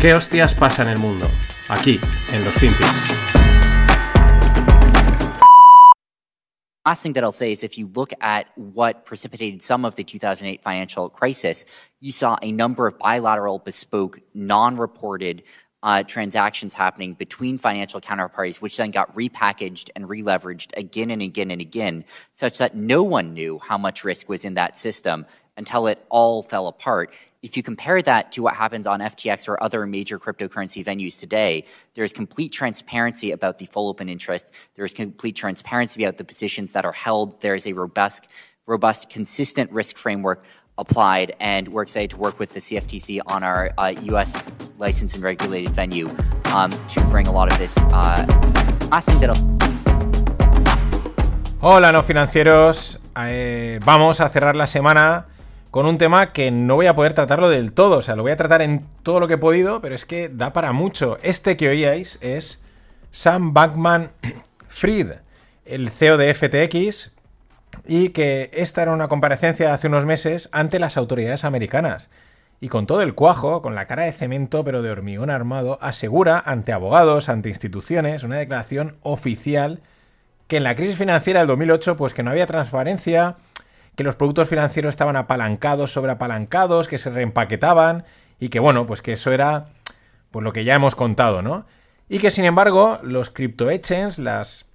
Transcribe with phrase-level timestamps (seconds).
[0.00, 1.28] ¿Qué hostias pasa en el mundo?
[1.68, 2.00] Aquí,
[2.32, 2.88] en los FinPix.
[6.86, 10.02] Last thing that I'll say is if you look at what precipitated some of the
[10.02, 11.66] 2008 financial crisis,
[12.00, 15.42] you saw a number of bilateral, bespoke, non reported
[15.82, 21.50] uh, transactions happening between financial counterparties, which then got repackaged and releveraged again and again
[21.50, 25.26] and again, such that no one knew how much risk was in that system
[25.58, 27.12] until it all fell apart.
[27.42, 31.64] If you compare that to what happens on FTX or other major cryptocurrency venues today,
[31.94, 34.52] there's complete transparency about the full open interest.
[34.74, 37.40] There's complete transparency about the positions that are held.
[37.40, 38.28] There's a robust,
[38.66, 40.44] robust, consistent risk framework
[40.76, 44.38] applied, and we're excited to work with the CFTC on our uh, U.S.
[44.76, 46.10] licensed and regulated venue
[46.52, 47.74] um, to bring a lot of this.
[47.78, 48.26] Uh,
[51.62, 52.98] Hola, no financieros.
[53.16, 55.29] Eh, vamos a cerrar la semana
[55.70, 58.32] con un tema que no voy a poder tratarlo del todo, o sea, lo voy
[58.32, 61.18] a tratar en todo lo que he podido, pero es que da para mucho.
[61.22, 62.60] Este que oíais es
[63.10, 64.10] Sam Bankman
[64.68, 65.12] Fried,
[65.64, 67.12] el CEO de FTX,
[67.86, 72.10] y que esta era una comparecencia hace unos meses ante las autoridades americanas.
[72.60, 76.42] Y con todo el cuajo, con la cara de cemento pero de hormigón armado, asegura
[76.44, 79.80] ante abogados, ante instituciones, una declaración oficial
[80.46, 83.36] que en la crisis financiera del 2008 pues que no había transparencia,
[83.96, 88.04] que los productos financieros estaban apalancados, sobre apalancados, que se reempaquetaban
[88.38, 89.66] y que bueno, pues que eso era
[90.30, 91.66] pues lo que ya hemos contado, ¿no?
[92.08, 94.66] Y que sin embargo, los crypto exchanges, las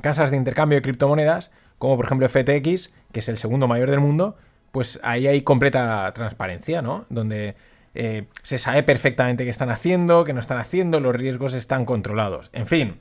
[0.00, 4.00] casas de intercambio de criptomonedas, como por ejemplo FTX, que es el segundo mayor del
[4.00, 4.36] mundo,
[4.72, 7.06] pues ahí hay completa transparencia, ¿no?
[7.08, 7.56] Donde
[7.94, 12.50] eh, se sabe perfectamente qué están haciendo, qué no están haciendo, los riesgos están controlados.
[12.52, 13.00] En fin,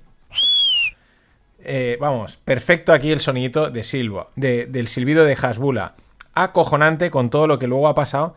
[1.67, 5.95] eh, vamos, perfecto aquí el sonidito de Silva, del silbido de Hasbula.
[6.33, 8.35] Acojonante con todo lo que luego ha pasado,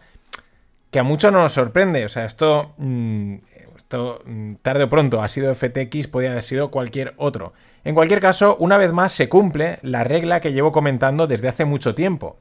[0.90, 2.04] que a muchos no nos sorprende.
[2.04, 3.36] O sea, esto, mm,
[3.76, 7.52] esto mm, tarde o pronto ha sido FTX, podría haber sido cualquier otro.
[7.84, 11.64] En cualquier caso, una vez más se cumple la regla que llevo comentando desde hace
[11.64, 12.36] mucho tiempo.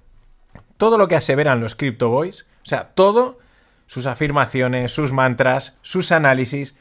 [0.77, 3.38] Todo lo que aseveran los Crypto Boys, o sea, todo,
[3.85, 6.75] sus afirmaciones, sus mantras, sus análisis,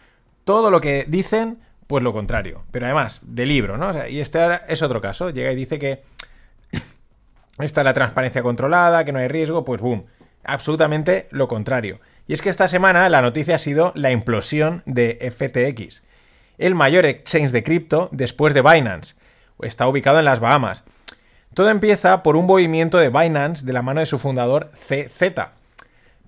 [0.44, 1.58] todo lo que dicen
[1.88, 2.62] pues lo contrario.
[2.70, 3.90] Pero además, de libro, ¿no?
[4.06, 4.38] y este
[4.68, 5.30] es otro caso.
[5.30, 6.02] Llega y dice que
[7.58, 10.04] está la transparencia controlada, que no hay riesgo, pues boom.
[10.44, 11.98] Absolutamente lo contrario.
[12.28, 16.02] Y es que esta semana la noticia ha sido la implosión de FTX,
[16.58, 19.14] el mayor exchange de cripto después de Binance.
[19.62, 20.84] Está ubicado en las Bahamas.
[21.54, 25.22] Todo empieza por un movimiento de Binance de la mano de su fundador CZ.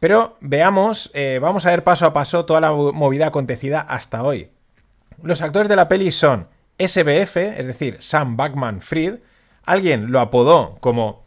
[0.01, 4.51] Pero veamos, eh, vamos a ver paso a paso toda la movida acontecida hasta hoy.
[5.23, 6.49] Los actores de la peli son
[6.79, 9.17] SBF, es decir, Sam Backman Fried.
[9.65, 11.25] Alguien lo apodó como,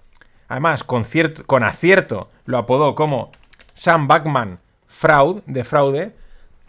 [0.47, 1.03] además con,
[1.45, 3.31] con acierto, lo apodó como
[3.73, 6.15] Sam Backman Fraud, de fraude.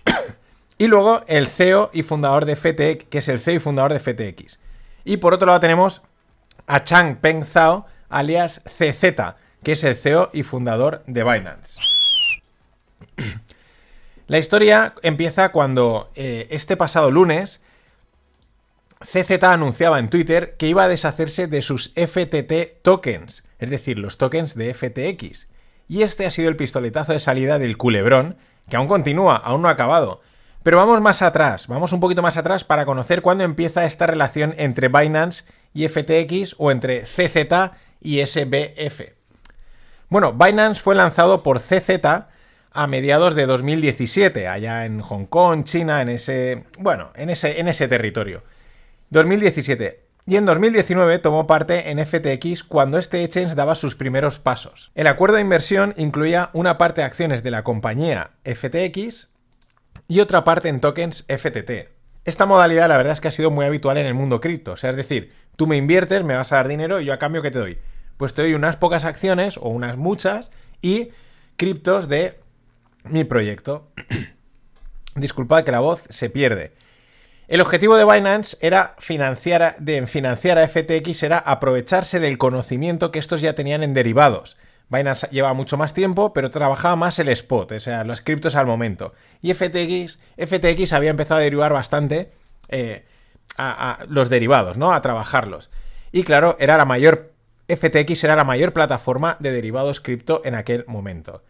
[0.79, 4.01] y luego el CEO y fundador de FTX, que es el CEO y fundador de
[4.01, 4.59] FTX.
[5.05, 6.03] Y por otro lado tenemos
[6.67, 11.94] a Chang Peng Zhao, alias CZ, que es el CEO y fundador de Binance.
[14.27, 17.61] La historia empieza cuando eh, este pasado lunes
[19.03, 24.17] CZ anunciaba en Twitter que iba a deshacerse de sus FTT tokens, es decir, los
[24.17, 25.49] tokens de FTX.
[25.89, 28.39] Y este ha sido el pistoletazo de salida del culebrón,
[28.71, 30.23] que aún continúa, aún no ha acabado.
[30.63, 34.55] Pero vamos más atrás, vamos un poquito más atrás para conocer cuándo empieza esta relación
[34.57, 39.03] entre Binance y FTX o entre CZ y SBF.
[40.09, 41.91] Bueno, Binance fue lanzado por CZ
[42.75, 47.69] a mediados de 2017, allá en Hong Kong, China, en ese, bueno, en ese, en
[47.69, 48.43] ese territorio.
[49.11, 50.03] 2017.
[50.27, 54.91] Y en 2019 tomó parte en FTX cuando este exchange daba sus primeros pasos.
[54.97, 59.29] El acuerdo de inversión incluía una parte de acciones de la compañía FTX
[60.09, 61.91] y otra parte en tokens FTT.
[62.25, 64.77] Esta modalidad la verdad es que ha sido muy habitual en el mundo cripto, o
[64.77, 67.43] sea, es decir, tú me inviertes, me vas a dar dinero y yo a cambio
[67.43, 67.79] ¿qué te doy?
[68.17, 70.51] Pues te doy unas pocas acciones o unas muchas
[70.81, 71.11] y
[71.57, 72.41] criptos de
[73.05, 73.93] mi proyecto.
[75.15, 76.73] Disculpad que la voz se pierde.
[77.47, 83.19] El objetivo de Binance era financiar, de financiar a FTX era aprovecharse del conocimiento que
[83.19, 84.57] estos ya tenían en derivados.
[84.89, 88.67] Binance lleva mucho más tiempo, pero trabajaba más el spot, o sea, los criptos al
[88.67, 89.13] momento.
[89.43, 92.33] Y FTX, FTX había empezado a derivar bastante
[92.69, 93.05] eh,
[93.57, 94.93] a, los derivados, ¿no?
[94.93, 95.71] A trabajarlos.
[96.13, 97.33] Y claro, era la mayor.
[97.67, 101.43] FTX era la mayor plataforma de derivados cripto en aquel momento.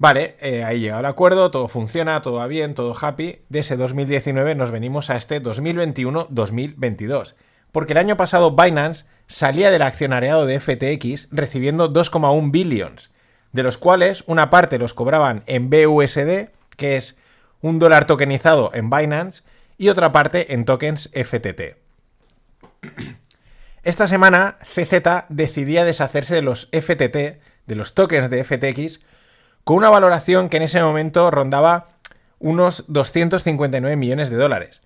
[0.00, 3.42] Vale, eh, ahí llega el acuerdo, todo funciona, todo va bien, todo happy.
[3.50, 7.34] De ese 2019 nos venimos a este 2021-2022.
[7.70, 13.10] Porque el año pasado Binance salía del accionariado de FTX recibiendo 2,1 billions,
[13.52, 16.48] de los cuales una parte los cobraban en BUSD,
[16.78, 17.16] que es
[17.60, 19.42] un dólar tokenizado en Binance
[19.76, 21.76] y otra parte en tokens FTT.
[23.82, 29.00] Esta semana CZ decidía deshacerse de los FTT, de los tokens de FTX,
[29.64, 31.88] con una valoración que en ese momento rondaba
[32.38, 34.82] unos 259 millones de dólares.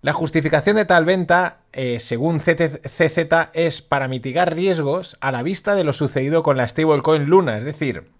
[0.00, 5.76] La justificación de tal venta, eh, según CZ, es para mitigar riesgos a la vista
[5.76, 8.10] de lo sucedido con la stablecoin Luna, es decir,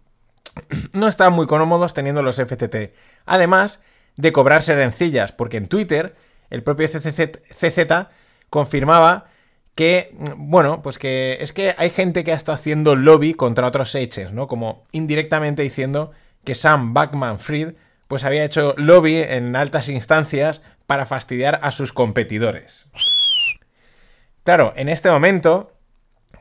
[0.93, 2.95] no están muy cómodos teniendo los FTT.
[3.27, 3.81] Además
[4.17, 6.15] de cobrarse rencillas, porque en Twitter
[6.51, 8.07] el propio CZ
[8.51, 9.32] confirmaba
[9.75, 13.95] que, bueno, pues que es que hay gente que ha estado haciendo lobby contra otros
[13.95, 14.47] hechos, ¿no?
[14.47, 16.13] Como indirectamente diciendo
[16.45, 17.75] que Sam Backman Fried
[18.09, 22.85] pues había hecho lobby en altas instancias para fastidiar a sus competidores.
[24.45, 25.73] Claro, en este momento,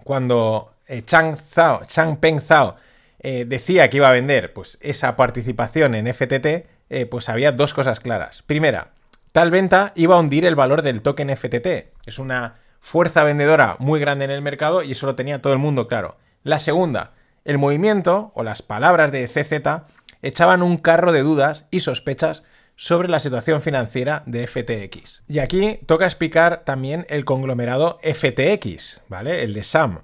[0.03, 2.75] cuando eh, Chang, Zhao, Chang Peng Zhao
[3.19, 7.73] eh, decía que iba a vender pues, esa participación en FTT, eh, pues había dos
[7.73, 8.41] cosas claras.
[8.41, 8.91] Primera,
[9.31, 11.93] tal venta iba a hundir el valor del token FTT.
[12.05, 15.59] Es una fuerza vendedora muy grande en el mercado y eso lo tenía todo el
[15.59, 16.17] mundo claro.
[16.43, 17.13] La segunda,
[17.45, 19.85] el movimiento o las palabras de CZ
[20.21, 22.43] echaban un carro de dudas y sospechas
[22.75, 25.21] sobre la situación financiera de FTX.
[25.27, 29.43] Y aquí toca explicar también el conglomerado FTX, ¿vale?
[29.43, 30.01] El de Sam.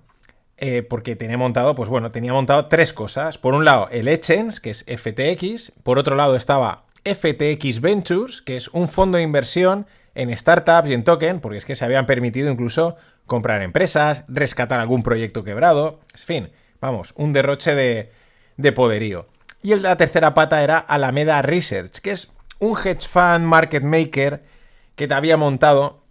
[0.60, 3.38] Eh, porque tenía montado, pues bueno, tenía montado tres cosas.
[3.38, 5.72] Por un lado, el Echens, que es FTX.
[5.84, 10.94] Por otro lado estaba FTX Ventures, que es un fondo de inversión en startups y
[10.94, 16.00] en token, porque es que se habían permitido incluso comprar empresas, rescatar algún proyecto quebrado.
[16.14, 16.50] En fin,
[16.82, 18.12] vamos, un derroche de,
[18.58, 19.28] de poderío.
[19.62, 22.30] Y la tercera pata era Alameda Research, que es
[22.60, 24.42] un hedge fund market maker
[24.96, 26.04] que te había montado,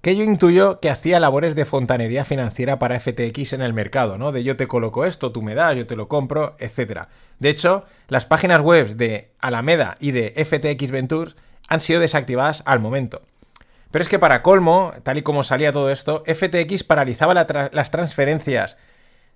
[0.00, 4.30] que yo intuyo que hacía labores de fontanería financiera para FTX en el mercado, ¿no?
[4.30, 7.08] De yo te coloco esto, tú me das, yo te lo compro, etc.
[7.38, 11.36] De hecho, las páginas web de Alameda y de FTX Ventures
[11.68, 13.22] han sido desactivadas al momento.
[13.92, 18.78] Pero es que para colmo, tal y como salía todo esto, FTX paralizaba las transferencias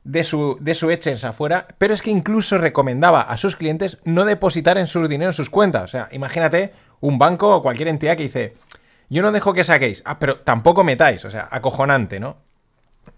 [0.02, 0.88] de su, de su
[1.24, 5.34] afuera, pero es que incluso recomendaba a sus clientes no depositar en su dinero en
[5.34, 5.84] sus cuentas.
[5.84, 8.54] O sea, imagínate un banco o cualquier entidad que dice,
[9.10, 12.38] yo no dejo que saquéis, ah, pero tampoco metáis, o sea, acojonante, ¿no?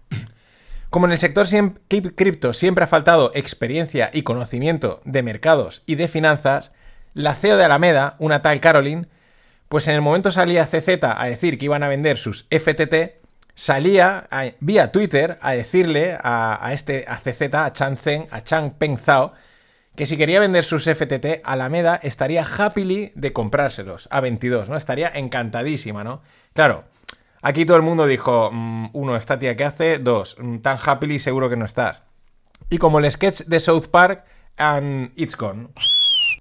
[0.89, 1.47] Como en el sector
[1.87, 6.73] cripto siempre ha faltado experiencia y conocimiento de mercados y de finanzas,
[7.13, 9.07] la CEO de Alameda, una tal Caroline,
[9.69, 13.19] pues en el momento salía CZ a decir que iban a vender sus FTT,
[13.53, 14.27] salía
[14.59, 19.33] vía Twitter a decirle a, este a CZ, a Chang Zeng, a Chang Peng Zhao,
[19.95, 24.77] que si quería vender sus FTT, Alameda estaría happily de comprárselos a 22, ¿no?
[24.77, 26.21] Estaría encantadísima, ¿no?
[26.53, 26.85] Claro,
[27.41, 31.19] aquí todo el mundo dijo, mm, uno, esta tía que hace, dos, mm, tan happily
[31.19, 32.03] seguro que no estás.
[32.69, 34.23] Y como el sketch de South Park,
[34.57, 35.69] and it's gone.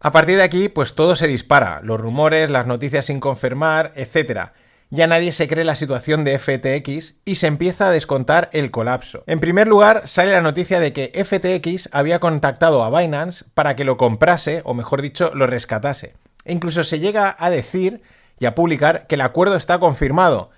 [0.00, 4.52] A partir de aquí, pues todo se dispara, los rumores, las noticias sin confirmar, etcétera
[4.90, 9.22] ya nadie se cree la situación de FTX y se empieza a descontar el colapso.
[9.26, 13.84] En primer lugar, sale la noticia de que FTX había contactado a Binance para que
[13.84, 16.14] lo comprase, o mejor dicho, lo rescatase.
[16.44, 18.02] E incluso se llega a decir
[18.38, 20.50] y a publicar que el acuerdo está confirmado,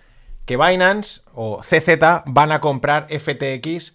[0.46, 3.94] que Binance o CZ van a comprar FTX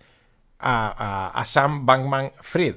[0.59, 2.75] a, Sam Bankman Fried.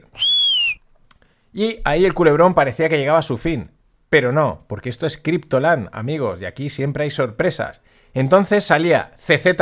[1.58, 3.72] Y ahí el culebrón parecía que llegaba a su fin.
[4.10, 7.82] Pero no, porque esto es Cryptoland, amigos, y aquí siempre hay sorpresas.
[8.14, 9.56] Entonces salía CZ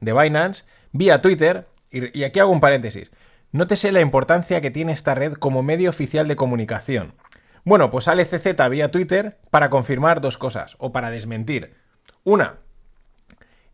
[0.00, 3.12] de Binance vía Twitter, y, aquí hago un paréntesis.
[3.50, 7.16] Nótese la importancia que tiene esta red como medio oficial de comunicación.
[7.64, 11.74] Bueno, pues sale CZ vía Twitter para confirmar dos cosas, o para desmentir.
[12.24, 12.60] Una,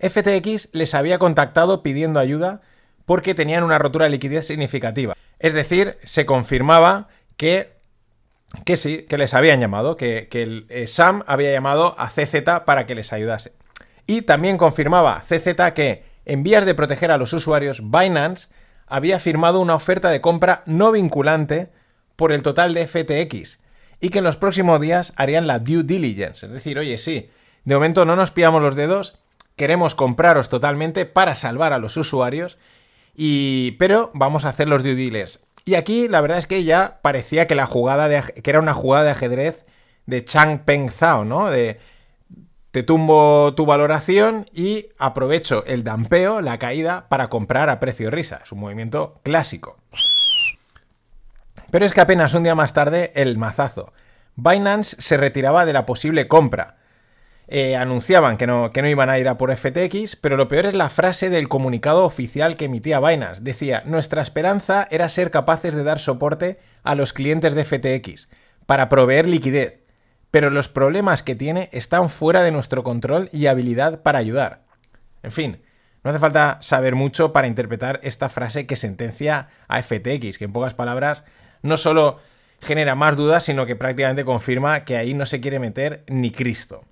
[0.00, 2.60] FTX les había contactado pidiendo ayuda
[3.06, 5.14] porque tenían una rotura de liquidez significativa.
[5.38, 7.06] Es decir, se confirmaba
[7.38, 7.78] que
[8.64, 12.86] que sí, que les habían llamado, que, el, eh, Sam había llamado a CZ para
[12.86, 13.52] que les ayudase.
[14.06, 18.48] Y también confirmaba CZ que, en vías de proteger a los usuarios, Binance
[18.86, 21.70] había firmado una oferta de compra no vinculante
[22.16, 23.60] por el total de FTX
[24.00, 26.46] y que en los próximos días harían la due diligence.
[26.46, 27.30] Es decir, oye, sí,
[27.64, 29.18] de momento no nos pillamos los dedos,
[29.56, 32.58] queremos compraros totalmente para salvar a los usuarios,
[33.14, 35.40] y, pero vamos a hacer los due diligence.
[35.68, 39.04] Y aquí la verdad es que ya parecía que la jugada que era una jugada
[39.04, 39.66] de ajedrez
[40.06, 41.50] de Chang Peng Zhao, ¿no?
[41.50, 41.78] De
[42.70, 48.40] te tumbo tu valoración y aprovecho el dampeo, la caída, para comprar a precio risa.
[48.42, 49.76] Es un movimiento clásico.
[51.70, 53.92] Pero es que apenas un día más tarde, el mazazo.
[54.36, 56.78] Binance se retiraba de la posible compra.
[57.50, 60.66] Eh, anunciaban que no, que no iban a ir a por FTX, pero lo peor
[60.66, 63.40] es la frase del comunicado oficial que emitía Binance.
[63.40, 68.28] Decía, nuestra esperanza era ser capaces de dar soporte a los clientes de FTX
[68.66, 69.80] para proveer liquidez,
[70.30, 74.64] pero los problemas que tiene están fuera de nuestro control y habilidad para ayudar.
[75.22, 75.62] En fin,
[76.04, 80.52] no hace falta saber mucho para interpretar esta frase que sentencia a FTX, que en
[80.52, 81.24] pocas palabras
[81.62, 82.20] no solo
[82.60, 86.84] genera más dudas, sino que prácticamente confirma que ahí no se quiere meter ni Cristo.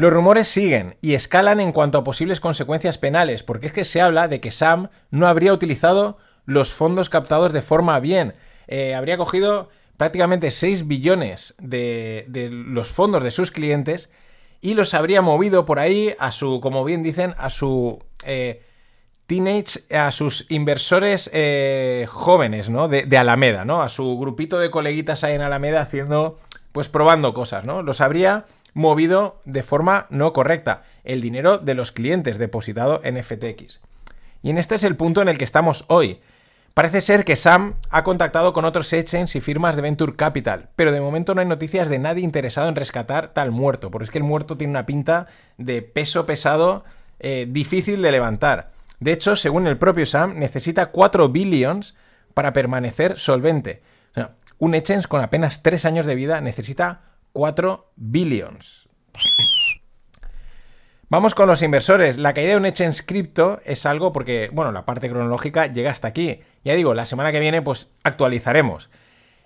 [0.00, 4.00] Los rumores siguen y escalan en cuanto a posibles consecuencias penales, porque es que se
[4.00, 6.16] habla de que Sam no habría utilizado
[6.46, 8.32] los fondos captados de forma bien.
[8.66, 14.08] Eh, habría cogido prácticamente 6 billones de, los fondos de sus clientes
[14.62, 18.62] y los habría movido por ahí a su, como bien dicen, a su eh,
[19.26, 22.88] teenage, a sus inversores eh, jóvenes, ¿no?
[22.88, 23.82] De, de, Alameda, ¿no?
[23.82, 26.38] A su grupito de coleguitas ahí en Alameda haciendo,
[26.72, 27.82] pues probando cosas, ¿no?
[27.82, 33.80] Los habría movido de forma no correcta, el dinero de los clientes depositado en FTX.
[34.42, 36.20] Y en este es el punto en el que estamos hoy.
[36.74, 40.92] Parece ser que Sam ha contactado con otros exchanges y firmas de Venture Capital, pero
[40.92, 44.18] de momento no hay noticias de nadie interesado en rescatar tal muerto, porque es que
[44.18, 45.26] el muerto tiene una pinta
[45.58, 46.84] de peso pesado
[47.18, 48.70] eh, difícil de levantar.
[49.00, 51.96] De hecho, según el propio Sam, necesita 4 billions
[52.34, 53.82] para permanecer solvente.
[54.58, 57.00] un exchange con apenas 3 años de vida necesita
[57.32, 58.88] 4 billions.
[61.08, 62.18] Vamos con los inversores.
[62.18, 66.06] La caída de un exchange cripto es algo porque, bueno, la parte cronológica llega hasta
[66.06, 66.40] aquí.
[66.62, 68.90] Ya digo, la semana que viene pues actualizaremos.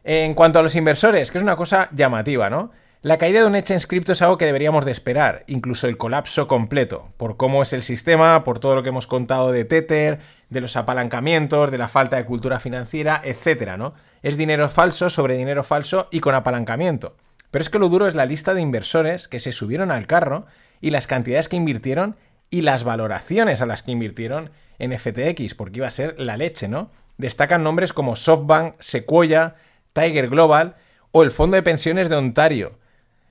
[0.03, 2.71] En cuanto a los inversores, que es una cosa llamativa, ¿no?
[3.00, 6.49] La caída de un exchange cripto es algo que deberíamos de esperar, incluso el colapso
[6.49, 10.61] completo, por cómo es el sistema, por todo lo que hemos contado de Tether, de
[10.61, 13.95] los apalancamientos, de la falta de cultura financiera, etcétera, ¿no?
[14.23, 17.17] Es dinero falso sobre dinero falso y con apalancamiento.
[17.54, 20.44] Pero es que lo duro es la lista de inversores que se subieron al carro
[20.80, 22.16] y las cantidades que invirtieron
[22.50, 26.66] y las valoraciones a las que invirtieron en FTX, porque iba a ser la leche,
[26.66, 26.90] ¿no?
[27.16, 29.54] Destacan nombres como SoftBank, Sequoia,
[29.92, 30.75] Tiger Global
[31.12, 32.80] o el Fondo de Pensiones de Ontario.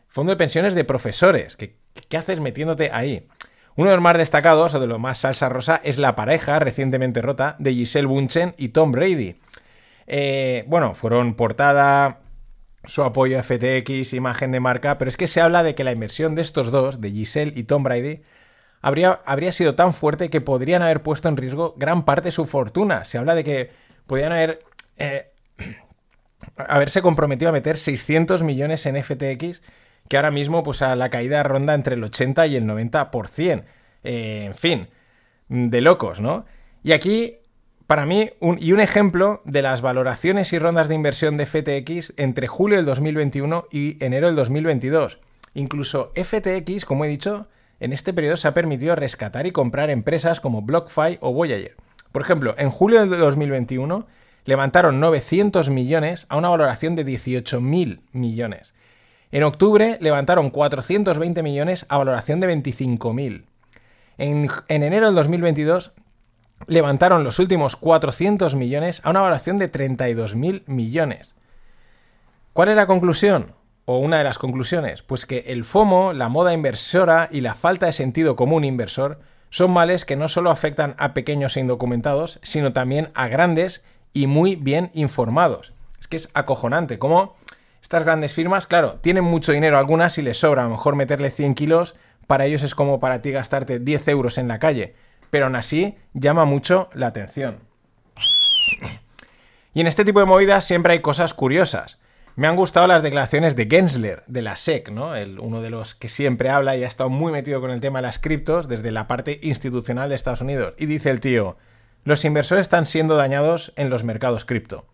[0.07, 1.57] Fondo de Pensiones de Profesores.
[1.57, 1.75] ¿Qué,
[2.07, 3.27] qué haces metiéndote ahí?
[3.75, 7.21] Uno de los más destacados, o de lo más salsa rosa, es la pareja recientemente
[7.21, 9.35] rota de Giselle Bunchen y Tom Brady.
[10.07, 12.22] Eh, bueno, fueron portada,
[12.85, 15.91] su apoyo a FTX, imagen de marca, pero es que se habla de que la
[15.91, 18.21] inversión de estos dos, de Giselle y Tom Brady,
[18.81, 22.45] habría, habría sido tan fuerte que podrían haber puesto en riesgo gran parte de su
[22.45, 23.05] fortuna.
[23.05, 23.71] Se habla de que
[24.05, 24.63] podrían haber...
[24.97, 25.31] Eh,
[26.57, 29.61] haberse comprometido a meter 600 millones en FTX,
[30.09, 33.63] que ahora mismo pues a la caída ronda entre el 80 y el 90%.
[34.03, 34.89] Eh, en fin,
[35.47, 36.45] de locos, ¿no?
[36.83, 37.37] Y aquí
[37.87, 42.47] para mí, y un ejemplo de las valoraciones y rondas de inversión de FTX entre
[42.47, 45.19] julio del 2021 y enero del 2022.
[45.53, 47.47] Incluso FTX, como he dicho,
[47.79, 51.75] en este periodo se ha permitido rescatar y comprar empresas como BlockFi o Voyager.
[52.11, 54.07] Por ejemplo, en julio del 2021
[54.45, 58.73] levantaron 900 millones a una valoración de 18.000 millones.
[59.31, 63.45] En octubre levantaron 420 millones a valoración de 25.000.
[64.19, 65.93] En, en enero del 2022
[66.67, 71.35] levantaron los últimos 400 millones a una valoración de 32.000 millones.
[72.53, 73.55] ¿Cuál es la conclusión?
[73.85, 77.87] O una de las conclusiones, pues que el FOMO, la moda inversora y la falta
[77.87, 79.19] de sentido común inversor
[79.49, 83.83] son males que no solo afectan a pequeños e indocumentados, sino también a grandes
[84.13, 85.73] y muy bien informados.
[85.99, 87.35] Es que es acojonante, como
[87.81, 91.29] estas grandes firmas, claro, tienen mucho dinero algunas y les sobra, a lo mejor meterle
[91.29, 91.95] 100 kilos,
[92.25, 94.95] para ellos es como para ti gastarte 10 euros en la calle
[95.33, 97.57] pero aún así llama mucho la atención.
[99.73, 101.97] Y en este tipo de movidas siempre hay cosas curiosas.
[102.35, 105.15] Me han gustado las declaraciones de Gensler, de la SEC, ¿no?
[105.15, 107.97] El, uno de los que siempre habla y ha estado muy metido con el tema
[107.97, 110.75] de las criptos desde la parte institucional de Estados Unidos.
[110.77, 111.57] Y dice el tío,
[112.03, 114.85] los inversores están siendo dañados en los mercados cripto.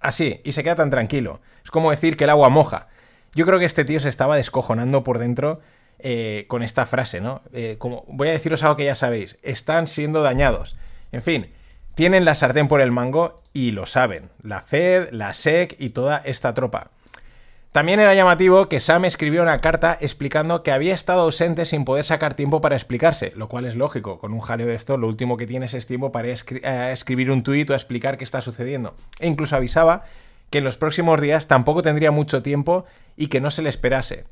[0.00, 1.40] Así, y se queda tan tranquilo.
[1.64, 2.88] Es como decir que el agua moja.
[3.34, 5.60] Yo creo que este tío se estaba descojonando por dentro
[6.02, 7.42] eh, con esta frase, ¿no?
[7.52, 10.76] Eh, como, voy a deciros algo que ya sabéis, están siendo dañados.
[11.12, 11.52] En fin,
[11.94, 16.18] tienen la sartén por el mango y lo saben, la Fed, la SEC y toda
[16.18, 16.90] esta tropa.
[17.72, 22.04] También era llamativo que Sam escribió una carta explicando que había estado ausente sin poder
[22.04, 25.38] sacar tiempo para explicarse, lo cual es lógico, con un jaleo de esto lo último
[25.38, 28.94] que tienes es tiempo para eh, escribir un tuit o explicar qué está sucediendo.
[29.20, 30.04] E incluso avisaba
[30.50, 32.84] que en los próximos días tampoco tendría mucho tiempo
[33.16, 34.26] y que no se le esperase.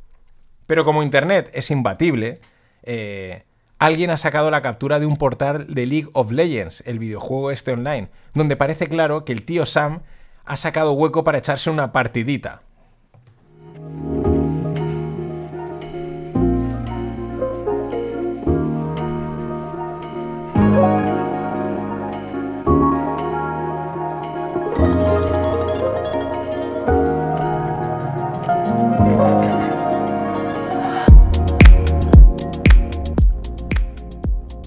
[0.71, 2.41] Pero como Internet es imbatible,
[2.85, 3.43] eh,
[3.81, 7.73] alguien ha sacado la captura de un portal de League of Legends, el videojuego este
[7.73, 10.03] online, donde parece claro que el tío Sam
[10.45, 12.63] ha sacado hueco para echarse una partidita.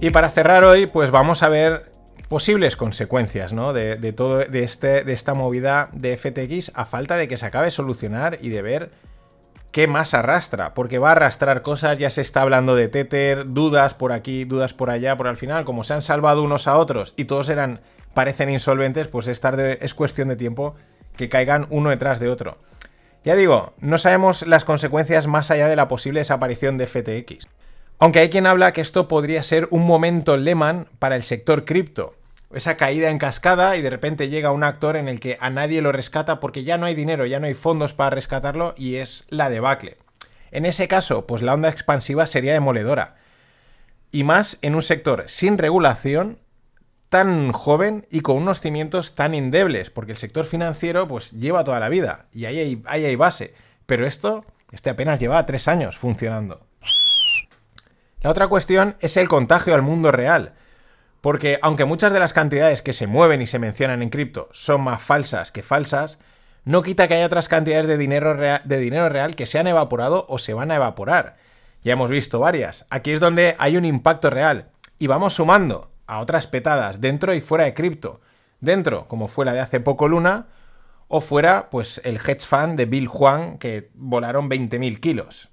[0.03, 1.89] Y para cerrar hoy, pues vamos a ver
[2.27, 3.71] posibles consecuencias ¿no?
[3.71, 7.71] de, todo, de, este, de esta movida de FTX a falta de que se acabe
[7.71, 8.91] solucionar y de ver
[9.71, 13.93] qué más arrastra, porque va a arrastrar cosas, ya se está hablando de Tether, dudas
[13.93, 17.13] por aquí, dudas por allá, por al final, como se han salvado unos a otros
[17.15, 17.79] y todos eran,
[18.13, 20.75] parecen insolventes, pues es, tarde, es cuestión de tiempo
[21.15, 22.57] que caigan uno detrás de otro.
[23.23, 27.47] Ya digo, no sabemos las consecuencias más allá de la posible desaparición de FTX.
[28.03, 32.17] Aunque hay quien habla que esto podría ser un momento Lehman para el sector cripto.
[32.53, 35.81] Esa caída en cascada y de repente llega un actor en el que a nadie
[35.81, 39.23] lo rescata porque ya no hay dinero, ya no hay fondos para rescatarlo y es
[39.29, 39.95] la debacle.
[40.51, 43.15] En ese caso, pues la onda expansiva sería demoledora.
[44.11, 46.39] Y más en un sector sin regulación,
[47.07, 51.79] tan joven y con unos cimientos tan endebles, porque el sector financiero pues lleva toda
[51.79, 53.53] la vida y hay, ahí hay base.
[53.85, 54.43] Pero esto,
[54.73, 56.67] este apenas lleva tres años funcionando.
[58.23, 60.53] La otra cuestión es el contagio al mundo real.
[61.19, 64.79] Porque aunque muchas de las cantidades que se mueven y se mencionan en cripto son
[64.79, 66.19] más falsas que falsas,
[66.63, 69.67] no quita que haya otras cantidades de dinero, real, de dinero real que se han
[69.67, 71.35] evaporado o se van a evaporar.
[71.83, 72.85] Ya hemos visto varias.
[72.89, 74.69] Aquí es donde hay un impacto real.
[74.99, 78.21] Y vamos sumando a otras petadas dentro y fuera de cripto.
[78.61, 80.47] Dentro, como fue la de hace poco Luna,
[81.09, 85.49] o fuera, pues el hedge fund de Bill Juan, que volaron 20.000 kilos.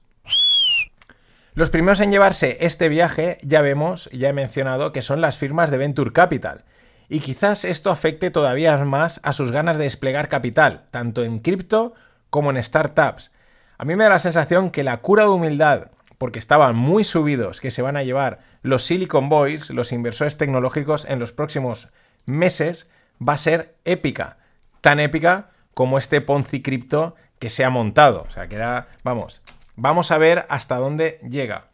[1.54, 5.70] Los primeros en llevarse este viaje, ya vemos, ya he mencionado, que son las firmas
[5.70, 6.64] de Venture Capital.
[7.08, 11.92] Y quizás esto afecte todavía más a sus ganas de desplegar capital, tanto en cripto
[12.30, 13.32] como en startups.
[13.78, 17.60] A mí me da la sensación que la cura de humildad, porque estaban muy subidos,
[17.60, 21.88] que se van a llevar los Silicon Boys, los inversores tecnológicos, en los próximos
[22.26, 22.88] meses,
[23.26, 24.38] va a ser épica.
[24.82, 28.22] Tan épica como este Ponzi cripto que se ha montado.
[28.28, 28.62] O sea, que
[29.02, 29.42] vamos,
[29.82, 31.70] Vamos a ver hasta dónde llega.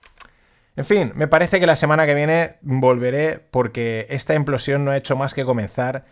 [0.76, 4.96] En fin, me parece que la semana que viene volveré porque esta implosión no ha
[4.96, 6.04] hecho más que comenzar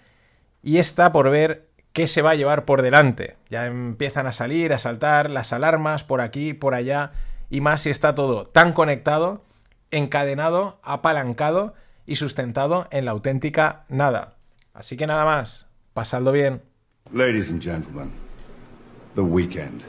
[0.61, 3.37] y está por ver qué se va a llevar por delante.
[3.49, 7.13] Ya empiezan a salir, a saltar las alarmas por aquí, por allá
[7.49, 9.45] y más si está todo tan conectado,
[9.93, 11.75] encadenado, apalancado
[12.07, 14.35] y sustentado en la auténtica nada.
[14.73, 16.61] Así que nada más, pasadlo bien.
[17.13, 18.11] Ladies and gentlemen,
[19.15, 19.85] the weekend.